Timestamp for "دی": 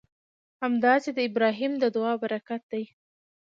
2.71-2.83